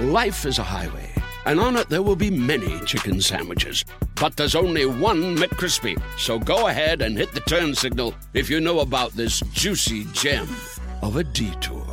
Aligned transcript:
Life 0.00 0.44
is 0.44 0.58
a 0.58 0.64
highway, 0.64 1.08
and 1.46 1.60
on 1.60 1.76
it 1.76 1.88
there 1.88 2.02
will 2.02 2.16
be 2.16 2.28
many 2.28 2.80
chicken 2.80 3.20
sandwiches. 3.20 3.84
But 4.20 4.36
there's 4.36 4.56
only 4.56 4.86
one 4.86 5.36
McCrispy. 5.36 6.02
So 6.18 6.36
go 6.36 6.66
ahead 6.66 7.00
and 7.00 7.16
hit 7.16 7.30
the 7.30 7.38
turn 7.38 7.76
signal 7.76 8.12
if 8.32 8.50
you 8.50 8.60
know 8.60 8.80
about 8.80 9.12
this 9.12 9.38
juicy 9.52 10.04
gem 10.06 10.48
of 11.00 11.14
a 11.14 11.22
detour. 11.22 11.86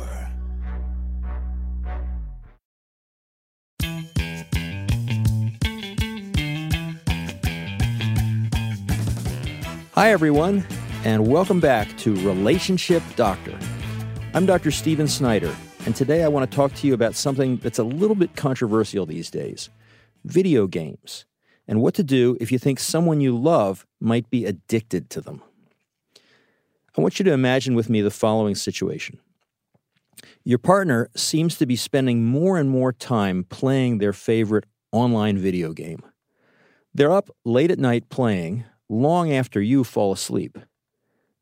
Hi, 9.92 10.10
everyone, 10.10 10.66
and 11.04 11.28
welcome 11.28 11.60
back 11.60 11.96
to 11.98 12.16
Relationship 12.26 13.04
Doctor. 13.14 13.56
I'm 14.34 14.44
Dr. 14.44 14.72
Stephen 14.72 15.06
Snyder, 15.06 15.54
and 15.84 15.96
today 15.96 16.22
I 16.22 16.28
want 16.28 16.48
to 16.48 16.56
talk 16.56 16.74
to 16.74 16.86
you 16.86 16.94
about 16.94 17.14
something 17.16 17.56
that's 17.56 17.78
a 17.78 17.84
little 17.84 18.14
bit 18.14 18.36
controversial 18.36 19.06
these 19.06 19.30
days 19.30 19.68
video 20.24 20.68
games, 20.68 21.24
and 21.66 21.80
what 21.80 21.94
to 21.94 22.04
do 22.04 22.36
if 22.40 22.52
you 22.52 22.58
think 22.58 22.78
someone 22.78 23.20
you 23.20 23.36
love 23.36 23.84
might 24.00 24.30
be 24.30 24.44
addicted 24.44 25.10
to 25.10 25.20
them. 25.20 25.42
I 26.96 27.00
want 27.00 27.18
you 27.18 27.24
to 27.24 27.32
imagine 27.32 27.74
with 27.74 27.90
me 27.90 28.00
the 28.00 28.10
following 28.10 28.54
situation. 28.54 29.18
Your 30.44 30.58
partner 30.58 31.10
seems 31.16 31.58
to 31.58 31.66
be 31.66 31.74
spending 31.74 32.24
more 32.24 32.56
and 32.58 32.70
more 32.70 32.92
time 32.92 33.44
playing 33.44 33.98
their 33.98 34.12
favorite 34.12 34.66
online 34.92 35.38
video 35.38 35.72
game. 35.72 36.02
They're 36.94 37.10
up 37.10 37.30
late 37.44 37.70
at 37.70 37.78
night 37.78 38.08
playing, 38.08 38.64
long 38.88 39.32
after 39.32 39.60
you 39.60 39.82
fall 39.82 40.12
asleep. 40.12 40.58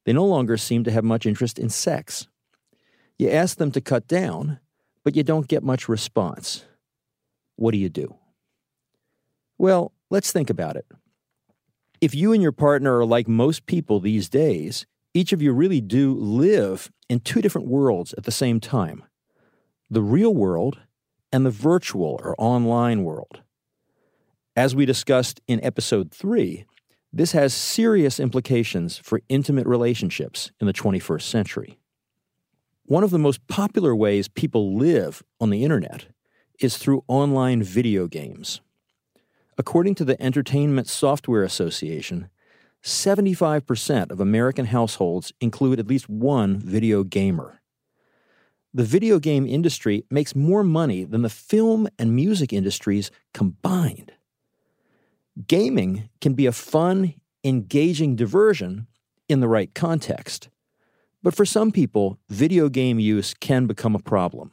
They 0.06 0.12
no 0.14 0.25
longer 0.25 0.56
seem 0.56 0.84
to 0.84 0.91
have 0.91 1.05
much 1.05 1.27
interest 1.27 1.59
in 1.59 1.69
sex. 1.69 2.28
You 3.20 3.29
ask 3.29 3.59
them 3.59 3.70
to 3.73 3.83
cut 3.83 4.09
down, 4.09 4.60
but 5.05 5.15
you 5.15 5.23
don't 5.23 5.47
get 5.47 5.62
much 5.62 5.91
response. 5.91 6.65
What 7.56 7.73
do 7.73 7.77
you 7.77 7.91
do? 7.91 8.15
Well, 9.59 9.92
let's 10.09 10.33
think 10.33 10.48
about 10.48 10.77
it. 10.77 10.86
If 12.00 12.14
you 12.14 12.33
and 12.33 12.41
your 12.42 12.50
partner 12.50 12.97
are 12.97 13.05
like 13.05 13.28
most 13.28 13.67
people 13.67 14.00
these 14.00 14.31
days, 14.31 14.86
each 15.12 15.34
of 15.34 15.42
you 15.42 15.53
really 15.53 15.83
do 15.83 16.14
live 16.14 16.91
in 17.11 17.20
two 17.20 17.42
different 17.42 17.69
worlds 17.69 18.14
at 18.17 18.25
the 18.25 18.31
same 18.31 18.59
time 18.59 19.05
the 19.91 20.00
real 20.00 20.34
world 20.34 20.78
and 21.31 21.44
the 21.44 21.50
virtual 21.50 22.19
or 22.25 22.34
online 22.39 23.05
world. 23.05 23.42
As 24.56 24.75
we 24.75 24.87
discussed 24.87 25.42
in 25.47 25.62
episode 25.62 26.11
3, 26.11 26.64
this 27.12 27.33
has 27.33 27.53
serious 27.53 28.19
implications 28.19 28.97
for 28.97 29.20
intimate 29.28 29.66
relationships 29.66 30.53
in 30.59 30.66
the 30.66 30.72
21st 30.72 31.20
century. 31.20 31.80
One 32.91 33.05
of 33.05 33.10
the 33.10 33.20
most 33.20 33.46
popular 33.46 33.94
ways 33.94 34.27
people 34.27 34.74
live 34.74 35.22
on 35.41 35.50
the 35.50 35.62
internet 35.62 36.06
is 36.58 36.77
through 36.77 37.05
online 37.06 37.62
video 37.62 38.08
games. 38.08 38.62
According 39.56 39.94
to 39.94 40.05
the 40.05 40.20
Entertainment 40.20 40.88
Software 40.88 41.44
Association, 41.44 42.30
75% 42.82 44.10
of 44.10 44.19
American 44.19 44.66
households 44.66 45.32
include 45.41 45.78
at 45.78 45.86
least 45.86 46.08
one 46.08 46.58
video 46.58 47.05
gamer. 47.05 47.62
The 48.74 48.82
video 48.82 49.20
game 49.20 49.47
industry 49.47 50.04
makes 50.10 50.34
more 50.34 50.64
money 50.64 51.04
than 51.04 51.22
the 51.22 51.28
film 51.28 51.86
and 51.97 52.16
music 52.16 52.52
industries 52.52 53.12
combined. 53.32 54.14
Gaming 55.47 56.08
can 56.20 56.34
be 56.34 56.47
a 56.47 56.50
fun, 56.50 57.14
engaging 57.44 58.16
diversion 58.16 58.88
in 59.28 59.38
the 59.38 59.47
right 59.47 59.72
context. 59.77 60.48
But 61.22 61.34
for 61.34 61.44
some 61.44 61.70
people, 61.70 62.18
video 62.28 62.68
game 62.68 62.98
use 62.98 63.34
can 63.34 63.66
become 63.66 63.94
a 63.94 64.00
problem. 64.00 64.52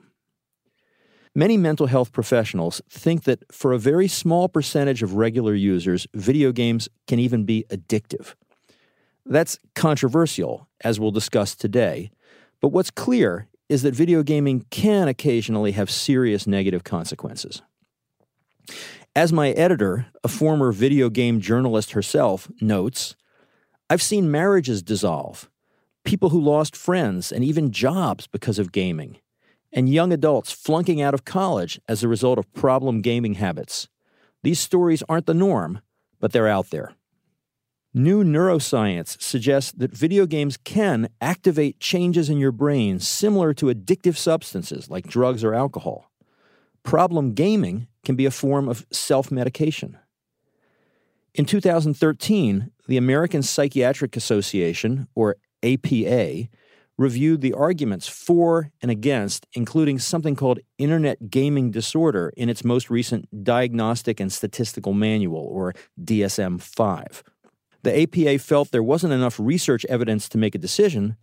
Many 1.34 1.56
mental 1.56 1.86
health 1.86 2.12
professionals 2.12 2.82
think 2.90 3.24
that 3.24 3.44
for 3.52 3.72
a 3.72 3.80
very 3.80 4.08
small 4.08 4.50
percentage 4.50 5.04
of 5.04 5.14
regular 5.14 5.54
users, 5.54 6.08
video 6.14 6.52
games 6.52 6.90
can 7.06 7.20
even 7.20 7.46
be 7.46 7.64
addictive. 7.70 8.34
That's 9.26 9.60
controversial, 9.76 10.68
as 10.82 11.00
we'll 11.00 11.12
discuss 11.12 11.54
today, 11.54 12.12
but 12.60 12.70
what's 12.70 12.90
clear 12.90 13.48
is 13.70 13.84
that 13.84 13.94
video 13.94 14.24
gaming 14.24 14.66
can 14.72 15.08
occasionally 15.08 15.74
have 15.74 15.92
serious 15.92 16.48
negative 16.48 16.84
consequences. 16.84 17.62
As 19.16 19.34
my 19.34 19.52
editor, 19.52 20.08
a 20.24 20.28
former 20.28 20.72
video 20.72 21.10
game 21.10 21.42
journalist 21.42 21.92
herself, 21.92 22.50
notes, 22.62 23.16
I've 23.90 24.02
seen 24.02 24.32
marriages 24.32 24.82
dissolve, 24.82 25.50
people 26.04 26.30
who 26.30 26.40
lost 26.40 26.76
friends 26.76 27.32
and 27.32 27.44
even 27.44 27.72
jobs 27.72 28.28
because 28.28 28.60
of 28.60 28.72
gaming, 28.72 29.18
and 29.72 29.90
young 29.90 30.14
adults 30.14 30.52
flunking 30.52 31.02
out 31.02 31.14
of 31.14 31.26
college 31.26 31.80
as 31.88 32.04
a 32.04 32.08
result 32.08 32.40
of 32.40 32.52
problem 32.54 33.02
gaming 33.02 33.36
habits. 33.36 33.88
These 34.44 34.60
stories 34.60 35.04
aren't 35.10 35.26
the 35.26 35.34
norm, 35.34 35.82
but 36.20 36.32
they're 36.32 36.48
out 36.48 36.70
there. 36.70 36.94
New 37.94 38.24
neuroscience 38.24 39.20
suggests 39.22 39.72
that 39.72 39.92
video 39.92 40.26
games 40.26 40.56
can 40.58 41.10
activate 41.20 41.80
changes 41.80 42.30
in 42.30 42.38
your 42.38 42.52
brain 42.52 43.00
similar 43.00 43.54
to 43.56 43.68
addictive 43.68 44.16
substances 44.16 44.90
like 44.90 45.08
drugs 45.08 45.44
or 45.44 45.56
alcohol. 45.56 46.12
Problem 46.84 47.34
gaming 47.34 47.88
can 48.04 48.16
be 48.16 48.26
a 48.26 48.32
form 48.32 48.70
of 48.70 48.86
self 48.92 49.32
medication. 49.32 49.98
In 51.34 51.46
2013, 51.46 52.72
the 52.88 52.98
American 52.98 53.44
Psychiatric 53.44 54.16
Association, 54.16 55.08
or 55.14 55.36
APA, 55.74 56.50
reviewed 56.98 57.42
the 57.42 57.54
arguments 57.54 58.08
for 58.08 58.72
and 58.82 58.90
against 58.90 59.46
including 59.54 60.00
something 60.00 60.36
called 60.36 60.60
Internet 60.78 61.30
Gaming 61.30 61.70
Disorder 61.72 62.34
in 62.36 62.50
its 62.50 62.64
most 62.64 62.90
recent 62.90 63.44
Diagnostic 63.44 64.20
and 64.20 64.34
Statistical 64.34 64.94
Manual, 64.94 65.40
or 65.40 65.74
DSM 66.02 66.60
5. 66.60 67.24
The 67.84 68.02
APA 68.02 68.40
felt 68.40 68.72
there 68.72 68.84
wasn't 68.84 69.14
enough 69.14 69.40
research 69.40 69.86
evidence 69.86 70.28
to 70.30 70.38
make 70.38 70.56
a 70.56 70.60
decision, 70.60 71.16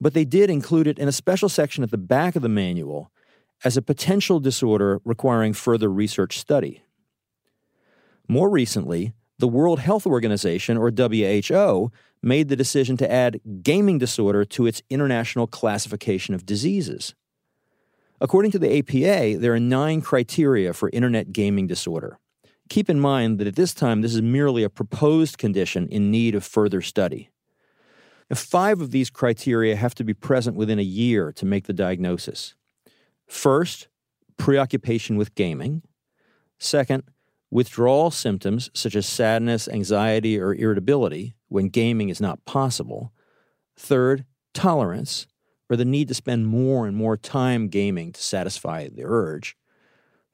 but 0.00 0.14
they 0.14 0.24
did 0.24 0.48
include 0.48 0.86
it 0.86 0.98
in 0.98 1.08
a 1.08 1.12
special 1.12 1.48
section 1.48 1.82
at 1.82 1.90
the 1.90 1.98
back 1.98 2.36
of 2.36 2.42
the 2.42 2.48
manual 2.48 3.10
as 3.64 3.76
a 3.76 3.82
potential 3.82 4.38
disorder 4.38 5.00
requiring 5.04 5.52
further 5.52 5.90
research 5.90 6.38
study. 6.38 6.82
More 8.28 8.50
recently, 8.50 9.12
the 9.38 9.48
World 9.48 9.80
Health 9.80 10.06
Organization, 10.06 10.76
or 10.76 10.90
WHO, 10.90 11.90
made 12.22 12.48
the 12.48 12.56
decision 12.56 12.96
to 12.96 13.10
add 13.10 13.40
gaming 13.62 13.98
disorder 13.98 14.44
to 14.44 14.66
its 14.66 14.82
international 14.88 15.46
classification 15.46 16.34
of 16.34 16.46
diseases. 16.46 17.14
According 18.20 18.50
to 18.52 18.58
the 18.58 18.78
APA, 18.78 19.38
there 19.38 19.54
are 19.54 19.60
nine 19.60 20.00
criteria 20.00 20.72
for 20.72 20.88
internet 20.92 21.32
gaming 21.32 21.66
disorder. 21.66 22.18
Keep 22.68 22.90
in 22.90 22.98
mind 22.98 23.38
that 23.38 23.46
at 23.46 23.56
this 23.56 23.74
time, 23.74 24.00
this 24.00 24.14
is 24.14 24.22
merely 24.22 24.62
a 24.62 24.70
proposed 24.70 25.38
condition 25.38 25.86
in 25.88 26.10
need 26.10 26.34
of 26.34 26.44
further 26.44 26.80
study. 26.80 27.30
five 28.34 28.80
of 28.80 28.90
these 28.90 29.10
criteria 29.10 29.76
have 29.76 29.94
to 29.94 30.04
be 30.04 30.14
present 30.14 30.56
within 30.56 30.78
a 30.78 30.82
year 30.82 31.30
to 31.32 31.46
make 31.46 31.66
the 31.66 31.72
diagnosis. 31.72 32.54
First, 33.26 33.88
preoccupation 34.36 35.16
with 35.16 35.34
gaming. 35.34 35.82
Second, 36.58 37.04
withdrawal 37.56 38.10
symptoms 38.10 38.68
such 38.74 38.94
as 38.94 39.06
sadness, 39.06 39.66
anxiety, 39.66 40.38
or 40.38 40.54
irritability 40.54 41.34
when 41.48 41.70
gaming 41.70 42.10
is 42.10 42.20
not 42.20 42.44
possible. 42.44 43.14
Third, 43.78 44.26
tolerance, 44.52 45.26
or 45.70 45.76
the 45.76 45.86
need 45.86 46.06
to 46.08 46.12
spend 46.12 46.48
more 46.48 46.86
and 46.86 46.94
more 46.94 47.16
time 47.16 47.68
gaming 47.68 48.12
to 48.12 48.22
satisfy 48.22 48.88
the 48.88 49.04
urge. 49.06 49.56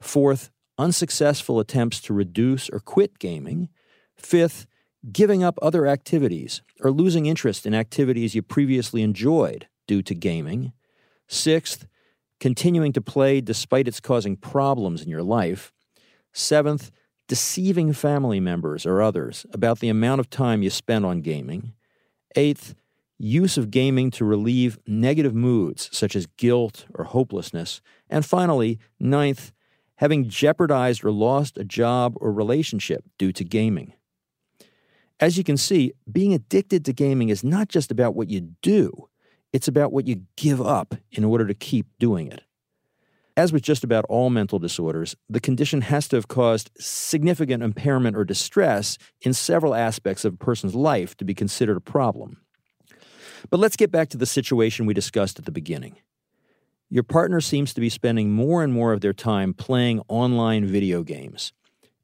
Fourth, 0.01 0.51
unsuccessful 0.77 1.61
attempts 1.61 2.01
to 2.01 2.13
reduce 2.13 2.69
or 2.69 2.81
quit 2.81 3.19
gaming. 3.19 3.69
Fifth, 4.17 4.67
giving 5.09 5.45
up 5.45 5.57
other 5.61 5.87
activities 5.87 6.61
or 6.81 6.91
losing 6.91 7.25
interest 7.25 7.65
in 7.65 7.73
activities 7.73 8.35
you 8.35 8.41
previously 8.41 9.01
enjoyed 9.01 9.69
due 9.87 10.01
to 10.01 10.13
gaming. 10.13 10.73
Sixth, 11.29 11.87
continuing 12.41 12.91
to 12.91 12.99
play 12.99 13.39
despite 13.39 13.87
its 13.87 14.01
causing 14.01 14.35
problems 14.35 15.01
in 15.01 15.07
your 15.07 15.23
life. 15.23 15.71
Seventh, 16.33 16.91
deceiving 17.27 17.93
family 17.93 18.39
members 18.39 18.85
or 18.85 19.01
others 19.01 19.45
about 19.51 19.79
the 19.79 19.89
amount 19.89 20.19
of 20.19 20.29
time 20.29 20.61
you 20.61 20.69
spend 20.69 21.05
on 21.05 21.21
gaming. 21.21 21.73
Eighth, 22.35 22.75
use 23.17 23.57
of 23.57 23.71
gaming 23.71 24.11
to 24.11 24.25
relieve 24.25 24.77
negative 24.85 25.33
moods 25.33 25.89
such 25.91 26.15
as 26.15 26.27
guilt 26.37 26.85
or 26.93 27.05
hopelessness. 27.05 27.81
And 28.09 28.25
finally, 28.25 28.79
ninth, 28.99 29.51
having 29.97 30.27
jeopardized 30.27 31.03
or 31.03 31.11
lost 31.11 31.57
a 31.57 31.63
job 31.63 32.15
or 32.19 32.31
relationship 32.31 33.05
due 33.17 33.31
to 33.31 33.43
gaming. 33.43 33.93
As 35.19 35.37
you 35.37 35.43
can 35.43 35.57
see, 35.57 35.93
being 36.11 36.33
addicted 36.33 36.83
to 36.85 36.93
gaming 36.93 37.29
is 37.29 37.43
not 37.43 37.69
just 37.69 37.91
about 37.91 38.15
what 38.15 38.29
you 38.29 38.41
do, 38.61 39.07
it's 39.53 39.67
about 39.67 39.93
what 39.93 40.07
you 40.07 40.23
give 40.35 40.61
up 40.61 40.95
in 41.11 41.23
order 41.23 41.45
to 41.47 41.53
keep 41.53 41.85
doing 41.99 42.31
it. 42.31 42.43
As 43.35 43.51
with 43.51 43.63
just 43.63 43.83
about 43.83 44.05
all 44.09 44.29
mental 44.29 44.59
disorders, 44.59 45.15
the 45.27 45.39
condition 45.39 45.81
has 45.81 46.07
to 46.09 46.17
have 46.17 46.27
caused 46.27 46.69
significant 46.77 47.63
impairment 47.63 48.15
or 48.15 48.23
distress 48.23 48.99
in 49.21 49.33
several 49.33 49.73
aspects 49.73 50.23
of 50.23 50.35
a 50.35 50.37
person's 50.37 50.75
life 50.75 51.17
to 51.17 51.25
be 51.25 51.33
considered 51.33 51.77
a 51.77 51.81
problem. 51.81 52.37
But 53.49 53.59
let's 53.59 53.75
get 53.75 53.91
back 53.91 54.09
to 54.09 54.17
the 54.17 54.27
situation 54.27 54.85
we 54.85 54.93
discussed 54.93 55.39
at 55.39 55.45
the 55.45 55.51
beginning. 55.51 55.95
Your 56.89 57.03
partner 57.03 57.41
seems 57.41 57.73
to 57.73 57.81
be 57.81 57.89
spending 57.89 58.31
more 58.31 58.63
and 58.63 58.71
more 58.71 58.93
of 58.93 59.01
their 59.01 59.13
time 59.13 59.55
playing 59.55 60.01
online 60.07 60.67
video 60.67 61.01
games, 61.01 61.53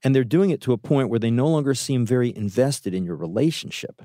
and 0.03 0.15
they're 0.15 0.23
doing 0.23 0.49
it 0.49 0.61
to 0.61 0.73
a 0.73 0.79
point 0.79 1.09
where 1.09 1.19
they 1.19 1.29
no 1.29 1.47
longer 1.47 1.75
seem 1.75 2.07
very 2.07 2.35
invested 2.35 2.95
in 2.95 3.03
your 3.03 3.15
relationship. 3.15 4.01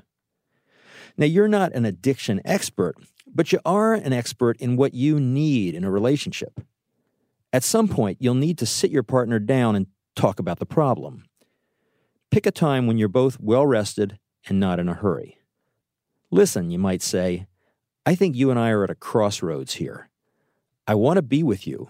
Now, 1.17 1.25
you're 1.25 1.47
not 1.47 1.73
an 1.73 1.85
addiction 1.85 2.39
expert, 2.45 2.97
but 3.25 3.51
you 3.51 3.59
are 3.65 3.95
an 3.95 4.13
expert 4.13 4.57
in 4.57 4.75
what 4.75 4.93
you 4.93 5.19
need 5.19 5.73
in 5.73 5.83
a 5.83 5.89
relationship. 5.89 6.61
At 7.55 7.63
some 7.63 7.87
point, 7.87 8.17
you'll 8.19 8.33
need 8.33 8.57
to 8.57 8.65
sit 8.65 8.91
your 8.91 9.01
partner 9.01 9.39
down 9.39 9.77
and 9.77 9.87
talk 10.13 10.39
about 10.39 10.59
the 10.59 10.65
problem. 10.65 11.23
Pick 12.29 12.45
a 12.45 12.51
time 12.51 12.85
when 12.85 12.97
you're 12.97 13.07
both 13.07 13.39
well 13.39 13.65
rested 13.65 14.19
and 14.45 14.59
not 14.59 14.77
in 14.77 14.89
a 14.89 14.93
hurry. 14.93 15.37
Listen, 16.29 16.69
you 16.69 16.77
might 16.77 17.01
say, 17.01 17.47
I 18.05 18.13
think 18.13 18.35
you 18.35 18.51
and 18.51 18.59
I 18.59 18.71
are 18.71 18.83
at 18.83 18.89
a 18.89 18.95
crossroads 18.95 19.75
here. 19.75 20.09
I 20.85 20.95
want 20.95 21.15
to 21.15 21.21
be 21.21 21.43
with 21.43 21.65
you, 21.65 21.87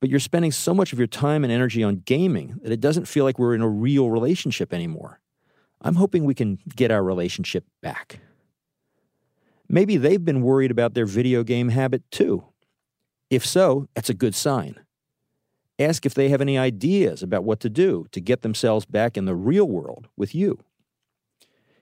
but 0.00 0.10
you're 0.10 0.18
spending 0.18 0.50
so 0.50 0.74
much 0.74 0.92
of 0.92 0.98
your 0.98 1.06
time 1.06 1.44
and 1.44 1.52
energy 1.52 1.84
on 1.84 2.02
gaming 2.04 2.58
that 2.64 2.72
it 2.72 2.80
doesn't 2.80 3.06
feel 3.06 3.22
like 3.22 3.38
we're 3.38 3.54
in 3.54 3.62
a 3.62 3.68
real 3.68 4.10
relationship 4.10 4.74
anymore. 4.74 5.20
I'm 5.80 5.94
hoping 5.94 6.24
we 6.24 6.34
can 6.34 6.58
get 6.74 6.90
our 6.90 7.04
relationship 7.04 7.64
back. 7.80 8.18
Maybe 9.68 9.96
they've 9.98 10.24
been 10.24 10.42
worried 10.42 10.72
about 10.72 10.94
their 10.94 11.06
video 11.06 11.44
game 11.44 11.68
habit 11.68 12.02
too. 12.10 12.49
If 13.30 13.46
so, 13.46 13.88
that's 13.94 14.10
a 14.10 14.14
good 14.14 14.34
sign. 14.34 14.80
Ask 15.78 16.04
if 16.04 16.14
they 16.14 16.28
have 16.28 16.40
any 16.40 16.58
ideas 16.58 17.22
about 17.22 17.44
what 17.44 17.60
to 17.60 17.70
do 17.70 18.06
to 18.10 18.20
get 18.20 18.42
themselves 18.42 18.84
back 18.84 19.16
in 19.16 19.24
the 19.24 19.36
real 19.36 19.66
world 19.66 20.08
with 20.16 20.34
you. 20.34 20.58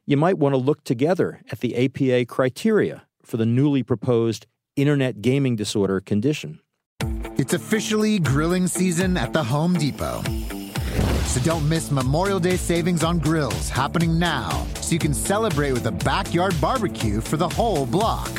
You 0.06 0.16
might 0.16 0.38
want 0.38 0.52
to 0.52 0.58
look 0.58 0.84
together 0.84 1.40
at 1.50 1.60
the 1.60 1.84
APA 1.84 2.26
criteria 2.26 3.06
for 3.22 3.38
the 3.38 3.46
newly 3.46 3.82
proposed 3.82 4.46
Internet 4.76 5.20
Gaming 5.20 5.56
Disorder 5.56 6.00
condition. 6.00 6.60
It's 7.38 7.54
officially 7.54 8.18
grilling 8.18 8.66
season 8.66 9.16
at 9.16 9.32
the 9.32 9.42
Home 9.42 9.74
Depot. 9.74 10.22
So 11.26 11.40
don't 11.40 11.68
miss 11.68 11.90
Memorial 11.90 12.40
Day 12.40 12.56
savings 12.56 13.02
on 13.02 13.18
grills 13.18 13.68
happening 13.68 14.18
now 14.18 14.66
so 14.80 14.92
you 14.92 14.98
can 14.98 15.14
celebrate 15.14 15.72
with 15.72 15.86
a 15.86 15.92
backyard 15.92 16.54
barbecue 16.60 17.20
for 17.20 17.36
the 17.36 17.48
whole 17.48 17.86
block. 17.86 18.30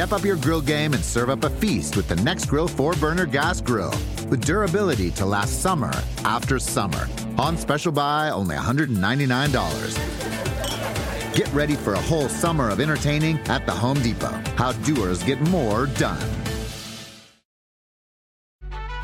Step 0.00 0.14
up 0.14 0.24
your 0.24 0.36
grill 0.36 0.62
game 0.62 0.94
and 0.94 1.04
serve 1.04 1.28
up 1.28 1.44
a 1.44 1.50
feast 1.50 1.94
with 1.94 2.08
the 2.08 2.14
Nexgrill 2.14 2.70
4 2.70 2.94
burner 2.94 3.26
gas 3.26 3.60
grill 3.60 3.90
with 4.30 4.46
durability 4.46 5.10
to 5.10 5.26
last 5.26 5.60
summer 5.60 5.92
after 6.24 6.58
summer. 6.58 7.06
On 7.36 7.54
special 7.58 7.92
buy, 7.92 8.30
only 8.30 8.56
$199. 8.56 11.34
Get 11.34 11.52
ready 11.52 11.74
for 11.74 11.92
a 11.92 12.00
whole 12.00 12.30
summer 12.30 12.70
of 12.70 12.80
entertaining 12.80 13.38
at 13.50 13.66
the 13.66 13.72
Home 13.72 14.00
Depot. 14.00 14.32
How 14.56 14.72
doers 14.72 15.22
get 15.22 15.38
more 15.50 15.84
done. 15.84 16.26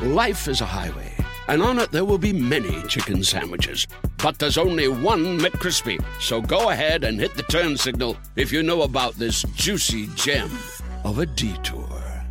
Life 0.01 0.47
is 0.47 0.61
a 0.61 0.65
highway, 0.65 1.13
and 1.47 1.61
on 1.61 1.77
it 1.77 1.91
there 1.91 2.05
will 2.05 2.17
be 2.17 2.33
many 2.33 2.81
chicken 2.87 3.23
sandwiches. 3.23 3.85
But 4.17 4.39
there's 4.39 4.57
only 4.57 4.87
one 4.87 5.37
McCrispy. 5.37 6.03
So 6.19 6.41
go 6.41 6.71
ahead 6.71 7.03
and 7.03 7.19
hit 7.19 7.35
the 7.35 7.43
turn 7.43 7.77
signal 7.77 8.17
if 8.35 8.51
you 8.51 8.63
know 8.63 8.81
about 8.81 9.13
this 9.13 9.43
juicy 9.53 10.07
gem 10.15 10.49
of 11.07 11.19
a 11.19 11.25
detour. 11.25 12.25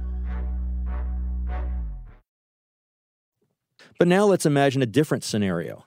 But 3.99 4.07
now 4.07 4.27
let's 4.27 4.45
imagine 4.45 4.83
a 4.83 4.87
different 4.87 5.25
scenario. 5.25 5.87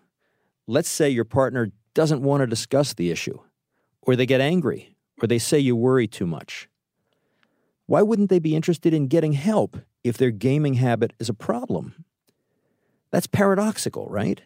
Let's 0.65 0.89
say 0.89 1.07
your 1.07 1.23
partner 1.23 1.71
doesn't 1.93 2.23
want 2.23 2.41
to 2.41 2.47
discuss 2.47 2.95
the 2.95 3.11
issue, 3.11 3.37
or 4.01 4.15
they 4.15 4.25
get 4.25 4.41
angry, 4.41 4.95
or 5.21 5.27
they 5.27 5.37
say 5.37 5.59
you 5.59 5.75
worry 5.75 6.07
too 6.07 6.25
much. 6.25 6.67
Why 7.85 8.01
wouldn't 8.01 8.31
they 8.31 8.39
be 8.39 8.55
interested 8.55 8.91
in 8.91 9.05
getting 9.05 9.33
help 9.33 9.77
if 10.03 10.17
their 10.17 10.31
gaming 10.31 10.73
habit 10.73 11.13
is 11.19 11.29
a 11.29 11.33
problem? 11.35 12.05
That's 13.11 13.27
paradoxical, 13.27 14.07
right? 14.07 14.41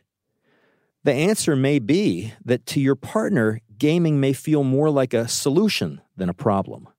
The 1.05 1.13
answer 1.13 1.55
may 1.55 1.79
be 1.79 2.33
that 2.43 2.65
to 2.67 2.81
your 2.81 2.95
partner, 2.95 3.61
gaming 3.77 4.19
may 4.19 4.33
feel 4.33 4.65
more 4.65 4.89
like 4.89 5.13
a 5.13 5.29
solution 5.29 6.01
than 6.17 6.27
a 6.27 6.33
problem. 6.33 6.89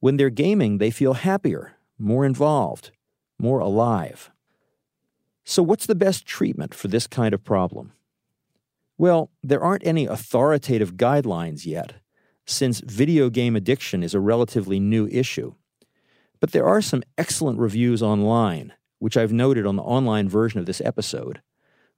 When 0.00 0.16
they're 0.16 0.30
gaming, 0.30 0.78
they 0.78 0.90
feel 0.90 1.14
happier, 1.14 1.76
more 1.98 2.24
involved, 2.24 2.90
more 3.38 3.60
alive. 3.60 4.30
So, 5.44 5.62
what's 5.62 5.86
the 5.86 5.94
best 5.94 6.26
treatment 6.26 6.74
for 6.74 6.88
this 6.88 7.06
kind 7.06 7.32
of 7.32 7.44
problem? 7.44 7.92
Well, 8.98 9.30
there 9.42 9.62
aren't 9.62 9.86
any 9.86 10.06
authoritative 10.06 10.94
guidelines 10.94 11.66
yet, 11.66 11.94
since 12.46 12.80
video 12.80 13.30
game 13.30 13.56
addiction 13.56 14.02
is 14.02 14.14
a 14.14 14.20
relatively 14.20 14.80
new 14.80 15.06
issue. 15.08 15.54
But 16.40 16.52
there 16.52 16.66
are 16.66 16.82
some 16.82 17.02
excellent 17.18 17.58
reviews 17.58 18.02
online, 18.02 18.72
which 18.98 19.16
I've 19.16 19.32
noted 19.32 19.66
on 19.66 19.76
the 19.76 19.82
online 19.82 20.28
version 20.28 20.60
of 20.60 20.66
this 20.66 20.80
episode, 20.80 21.40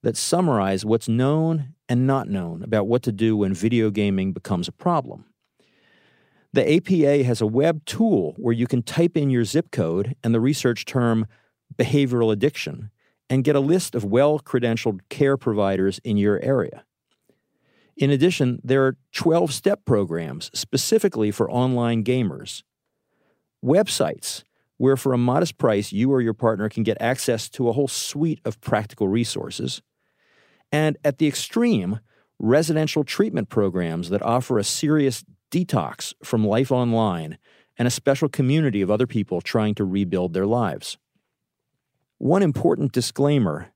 that 0.02 0.16
summarize 0.16 0.84
what's 0.84 1.08
known 1.08 1.74
and 1.88 2.06
not 2.06 2.28
known 2.28 2.62
about 2.62 2.86
what 2.86 3.02
to 3.04 3.12
do 3.12 3.36
when 3.36 3.54
video 3.54 3.90
gaming 3.90 4.32
becomes 4.32 4.68
a 4.68 4.72
problem. 4.72 5.24
The 6.52 6.76
APA 6.76 7.24
has 7.24 7.40
a 7.40 7.46
web 7.46 7.84
tool 7.84 8.34
where 8.38 8.54
you 8.54 8.66
can 8.66 8.82
type 8.82 9.16
in 9.16 9.30
your 9.30 9.44
zip 9.44 9.70
code 9.70 10.14
and 10.24 10.34
the 10.34 10.40
research 10.40 10.84
term 10.84 11.26
behavioral 11.76 12.32
addiction 12.32 12.90
and 13.28 13.44
get 13.44 13.56
a 13.56 13.60
list 13.60 13.94
of 13.94 14.04
well 14.04 14.38
credentialed 14.40 15.00
care 15.10 15.36
providers 15.36 16.00
in 16.04 16.16
your 16.16 16.40
area. 16.40 16.84
In 17.96 18.10
addition, 18.10 18.60
there 18.64 18.86
are 18.86 18.96
12 19.12 19.52
step 19.52 19.84
programs 19.84 20.50
specifically 20.54 21.30
for 21.30 21.50
online 21.50 22.04
gamers. 22.04 22.62
Websites 23.62 24.44
where, 24.78 24.96
for 24.96 25.12
a 25.12 25.18
modest 25.18 25.58
price, 25.58 25.92
you 25.92 26.10
or 26.12 26.22
your 26.22 26.32
partner 26.32 26.68
can 26.68 26.84
get 26.84 26.96
access 27.00 27.48
to 27.50 27.68
a 27.68 27.72
whole 27.72 27.88
suite 27.88 28.40
of 28.44 28.60
practical 28.60 29.08
resources. 29.08 29.82
And 30.70 30.96
at 31.04 31.18
the 31.18 31.26
extreme, 31.26 31.98
residential 32.38 33.02
treatment 33.02 33.48
programs 33.48 34.10
that 34.10 34.22
offer 34.22 34.58
a 34.58 34.64
serious 34.64 35.24
detox 35.50 36.14
from 36.22 36.46
life 36.46 36.70
online 36.72 37.38
and 37.76 37.86
a 37.86 37.92
special 37.92 38.28
community 38.28 38.80
of 38.82 38.90
other 38.90 39.06
people 39.06 39.40
trying 39.40 39.74
to 39.76 39.84
rebuild 39.84 40.34
their 40.34 40.46
lives. 40.46 40.98
One 42.18 42.42
important 42.42 42.92
disclaimer 42.92 43.70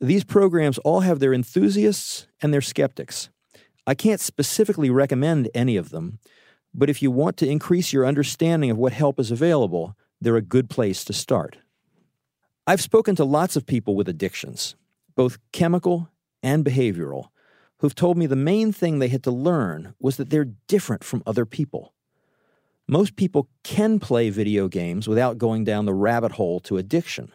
these 0.00 0.24
programs 0.24 0.76
all 0.78 1.00
have 1.00 1.18
their 1.18 1.32
enthusiasts 1.32 2.26
and 2.42 2.52
their 2.52 2.60
skeptics. 2.60 3.30
I 3.86 3.94
can't 3.94 4.20
specifically 4.20 4.90
recommend 4.90 5.48
any 5.54 5.76
of 5.76 5.90
them, 5.90 6.18
but 6.74 6.90
if 6.90 7.00
you 7.00 7.10
want 7.10 7.36
to 7.38 7.48
increase 7.48 7.92
your 7.92 8.04
understanding 8.04 8.70
of 8.70 8.76
what 8.76 8.92
help 8.92 9.18
is 9.18 9.30
available, 9.30 9.96
they're 10.20 10.36
a 10.36 10.42
good 10.42 10.68
place 10.68 11.04
to 11.04 11.12
start. 11.12 11.58
I've 12.66 12.82
spoken 12.82 13.14
to 13.16 13.24
lots 13.24 13.56
of 13.56 13.66
people 13.66 13.94
with 13.94 14.08
addictions, 14.08 14.74
both 15.14 15.38
chemical 15.52 16.10
and 16.42 16.64
behavioral, 16.64 17.28
who've 17.78 17.94
told 17.94 18.16
me 18.16 18.26
the 18.26 18.36
main 18.36 18.72
thing 18.72 18.98
they 18.98 19.08
had 19.08 19.22
to 19.24 19.30
learn 19.30 19.94
was 20.00 20.16
that 20.16 20.30
they're 20.30 20.52
different 20.66 21.04
from 21.04 21.22
other 21.26 21.44
people. 21.46 21.94
Most 22.86 23.16
people 23.16 23.48
can 23.62 23.98
play 23.98 24.30
video 24.30 24.68
games 24.68 25.08
without 25.08 25.38
going 25.38 25.64
down 25.64 25.86
the 25.86 25.94
rabbit 25.94 26.32
hole 26.32 26.60
to 26.60 26.76
addiction, 26.76 27.32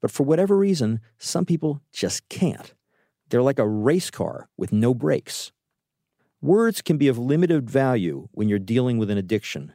but 0.00 0.10
for 0.10 0.24
whatever 0.24 0.56
reason, 0.56 1.00
some 1.18 1.44
people 1.44 1.80
just 1.92 2.28
can't. 2.28 2.74
They're 3.28 3.42
like 3.42 3.58
a 3.58 3.68
race 3.68 4.10
car 4.10 4.48
with 4.56 4.72
no 4.72 4.94
brakes. 4.94 5.52
Words 6.40 6.82
can 6.82 6.96
be 6.98 7.08
of 7.08 7.18
limited 7.18 7.68
value 7.68 8.28
when 8.32 8.48
you're 8.48 8.58
dealing 8.58 8.98
with 8.98 9.10
an 9.10 9.18
addiction, 9.18 9.72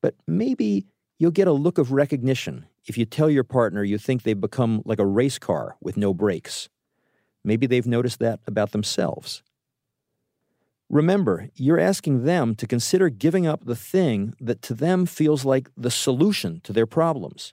but 0.00 0.14
maybe 0.26 0.86
You'll 1.18 1.30
get 1.30 1.48
a 1.48 1.52
look 1.52 1.78
of 1.78 1.92
recognition 1.92 2.66
if 2.84 2.98
you 2.98 3.06
tell 3.06 3.30
your 3.30 3.44
partner 3.44 3.82
you 3.82 3.96
think 3.96 4.22
they've 4.22 4.38
become 4.38 4.82
like 4.84 4.98
a 4.98 5.06
race 5.06 5.38
car 5.38 5.76
with 5.80 5.96
no 5.96 6.12
brakes. 6.12 6.68
Maybe 7.42 7.66
they've 7.66 7.86
noticed 7.86 8.18
that 8.18 8.40
about 8.46 8.72
themselves. 8.72 9.42
Remember, 10.88 11.48
you're 11.56 11.80
asking 11.80 12.24
them 12.24 12.54
to 12.54 12.66
consider 12.66 13.08
giving 13.08 13.46
up 13.46 13.64
the 13.64 13.74
thing 13.74 14.34
that 14.40 14.62
to 14.62 14.74
them 14.74 15.04
feels 15.04 15.44
like 15.44 15.68
the 15.76 15.90
solution 15.90 16.60
to 16.62 16.72
their 16.72 16.86
problems. 16.86 17.52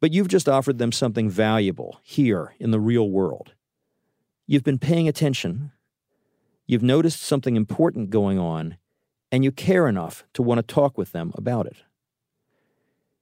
But 0.00 0.12
you've 0.12 0.28
just 0.28 0.48
offered 0.48 0.78
them 0.78 0.92
something 0.92 1.30
valuable 1.30 2.00
here 2.02 2.54
in 2.58 2.70
the 2.70 2.80
real 2.80 3.08
world. 3.08 3.52
You've 4.46 4.64
been 4.64 4.78
paying 4.78 5.06
attention, 5.08 5.72
you've 6.66 6.82
noticed 6.82 7.22
something 7.22 7.54
important 7.54 8.10
going 8.10 8.38
on, 8.38 8.78
and 9.30 9.44
you 9.44 9.52
care 9.52 9.86
enough 9.86 10.24
to 10.34 10.42
want 10.42 10.58
to 10.58 10.74
talk 10.74 10.96
with 10.96 11.12
them 11.12 11.32
about 11.34 11.66
it. 11.66 11.76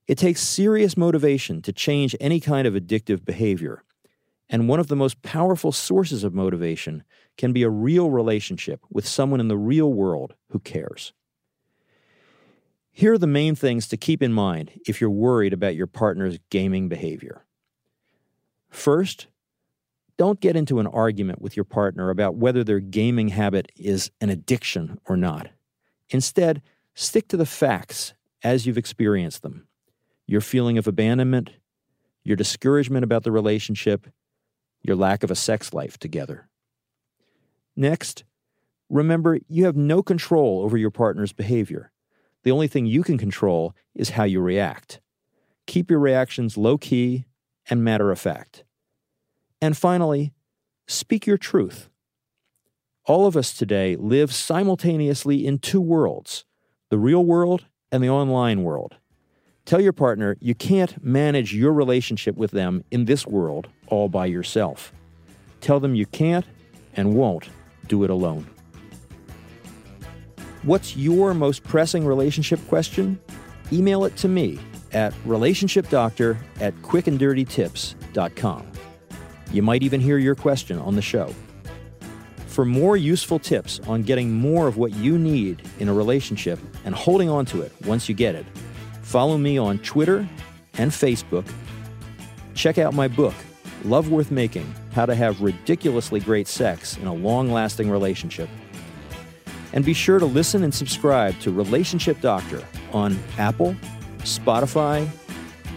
It 0.06 0.18
takes 0.18 0.40
serious 0.40 0.96
motivation 0.96 1.62
to 1.62 1.72
change 1.72 2.14
any 2.20 2.38
kind 2.38 2.66
of 2.66 2.74
addictive 2.74 3.24
behavior. 3.24 3.82
And 4.48 4.68
one 4.68 4.78
of 4.78 4.86
the 4.86 4.96
most 4.96 5.22
powerful 5.22 5.72
sources 5.72 6.22
of 6.22 6.32
motivation 6.32 7.02
can 7.36 7.52
be 7.52 7.62
a 7.64 7.70
real 7.70 8.10
relationship 8.10 8.80
with 8.90 9.06
someone 9.06 9.40
in 9.40 9.48
the 9.48 9.56
real 9.56 9.92
world 9.92 10.34
who 10.50 10.60
cares. 10.60 11.12
Here 12.92 13.12
are 13.12 13.18
the 13.18 13.26
main 13.26 13.54
things 13.54 13.88
to 13.88 13.96
keep 13.96 14.22
in 14.22 14.32
mind 14.32 14.80
if 14.86 15.00
you're 15.00 15.10
worried 15.10 15.52
about 15.52 15.74
your 15.74 15.86
partner's 15.86 16.38
gaming 16.48 16.88
behavior. 16.88 17.44
First, 18.70 19.26
don't 20.16 20.40
get 20.40 20.56
into 20.56 20.78
an 20.80 20.86
argument 20.86 21.42
with 21.42 21.56
your 21.56 21.64
partner 21.64 22.08
about 22.08 22.36
whether 22.36 22.64
their 22.64 22.80
gaming 22.80 23.28
habit 23.28 23.70
is 23.76 24.10
an 24.20 24.30
addiction 24.30 24.98
or 25.06 25.16
not. 25.16 25.50
Instead, 26.08 26.62
stick 26.94 27.28
to 27.28 27.36
the 27.36 27.44
facts 27.44 28.14
as 28.42 28.64
you've 28.64 28.78
experienced 28.78 29.42
them. 29.42 29.66
your 30.26 30.40
feeling 30.40 30.76
of 30.78 30.86
abandonment, 30.86 31.50
your 32.24 32.36
discouragement 32.36 33.04
about 33.04 33.22
the 33.22 33.32
relationship, 33.32 34.06
your 34.82 34.96
lack 34.96 35.22
of 35.22 35.30
a 35.30 35.36
sex 35.36 35.72
life 35.72 35.98
together. 35.98 36.48
Next, 37.76 38.24
remember 38.88 39.38
you 39.48 39.64
have 39.64 39.76
no 39.76 40.02
control 40.02 40.62
over 40.62 40.76
your 40.76 40.90
partner's 40.90 41.32
behavior. 41.32 41.92
The 42.44 42.52
only 42.52 42.68
thing 42.68 42.86
you 42.86 43.02
can 43.02 43.18
control 43.18 43.74
is 43.94 44.10
how 44.10 44.24
you 44.24 44.40
react. 44.40 45.00
Keep 45.66 45.90
your 45.90 45.98
reactions 45.98 46.56
low 46.56 46.78
key 46.78 47.26
and 47.68 47.82
matter 47.82 48.10
of 48.10 48.20
fact. 48.20 48.64
And 49.60 49.76
finally, 49.76 50.32
speak 50.86 51.26
your 51.26 51.38
truth. 51.38 51.88
All 53.04 53.26
of 53.26 53.36
us 53.36 53.52
today 53.52 53.96
live 53.96 54.32
simultaneously 54.32 55.46
in 55.46 55.58
two 55.58 55.80
worlds 55.80 56.44
the 56.88 56.98
real 56.98 57.24
world 57.24 57.66
and 57.90 58.02
the 58.02 58.08
online 58.08 58.62
world. 58.62 58.96
Tell 59.66 59.80
your 59.80 59.92
partner 59.92 60.36
you 60.40 60.54
can't 60.54 61.04
manage 61.04 61.52
your 61.52 61.72
relationship 61.72 62.36
with 62.36 62.52
them 62.52 62.84
in 62.92 63.04
this 63.04 63.26
world 63.26 63.66
all 63.88 64.08
by 64.08 64.26
yourself. 64.26 64.92
Tell 65.60 65.80
them 65.80 65.96
you 65.96 66.06
can't 66.06 66.46
and 66.94 67.16
won't 67.16 67.48
do 67.88 68.04
it 68.04 68.10
alone. 68.10 68.46
What's 70.62 70.96
your 70.96 71.34
most 71.34 71.64
pressing 71.64 72.06
relationship 72.06 72.60
question? 72.68 73.18
Email 73.72 74.04
it 74.04 74.16
to 74.18 74.28
me 74.28 74.60
at 74.92 75.12
relationshipdoctor 75.24 76.36
at 76.60 76.72
quickanddirtytips.com. 76.82 78.66
You 79.52 79.62
might 79.62 79.82
even 79.82 80.00
hear 80.00 80.18
your 80.18 80.36
question 80.36 80.78
on 80.78 80.94
the 80.94 81.02
show. 81.02 81.34
For 82.46 82.64
more 82.64 82.96
useful 82.96 83.40
tips 83.40 83.80
on 83.80 84.02
getting 84.02 84.32
more 84.32 84.68
of 84.68 84.76
what 84.76 84.94
you 84.94 85.18
need 85.18 85.62
in 85.80 85.88
a 85.88 85.92
relationship 85.92 86.60
and 86.84 86.94
holding 86.94 87.28
on 87.28 87.44
to 87.46 87.62
it 87.62 87.72
once 87.84 88.08
you 88.08 88.14
get 88.14 88.36
it, 88.36 88.46
follow 89.06 89.38
me 89.38 89.56
on 89.56 89.78
Twitter 89.78 90.28
and 90.78 90.90
Facebook. 90.90 91.48
Check 92.54 92.76
out 92.76 92.92
my 92.92 93.06
book, 93.06 93.34
Love 93.84 94.10
Worth 94.10 94.32
Making 94.32 94.74
How 94.92 95.06
to 95.06 95.14
Have 95.14 95.40
Ridiculously 95.40 96.18
Great 96.18 96.48
Sex 96.48 96.96
in 96.96 97.06
a 97.06 97.14
Long 97.14 97.52
Lasting 97.52 97.88
Relationship. 97.88 98.48
And 99.72 99.84
be 99.84 99.94
sure 99.94 100.18
to 100.18 100.26
listen 100.26 100.64
and 100.64 100.74
subscribe 100.74 101.38
to 101.40 101.52
Relationship 101.52 102.20
Doctor 102.20 102.64
on 102.92 103.16
Apple, 103.38 103.76
Spotify, 104.18 105.08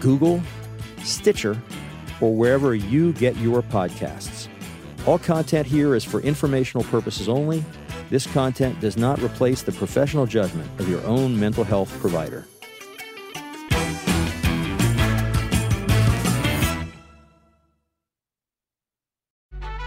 Google, 0.00 0.42
Stitcher, 1.04 1.56
or 2.20 2.34
wherever 2.34 2.74
you 2.74 3.12
get 3.12 3.36
your 3.36 3.62
podcasts. 3.62 4.48
All 5.06 5.20
content 5.20 5.68
here 5.68 5.94
is 5.94 6.02
for 6.02 6.20
informational 6.20 6.82
purposes 6.84 7.28
only. 7.28 7.64
This 8.10 8.26
content 8.26 8.80
does 8.80 8.96
not 8.96 9.22
replace 9.22 9.62
the 9.62 9.72
professional 9.72 10.26
judgment 10.26 10.68
of 10.80 10.88
your 10.88 11.02
own 11.04 11.38
mental 11.38 11.62
health 11.62 11.96
provider. 12.00 12.44